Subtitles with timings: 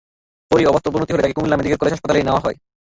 [0.51, 2.57] পরে অবস্থার অবনতি হলে তাকে কুমিল্লা মেডিকেল কলেজ হাসপাতালে নেওয়া হয়।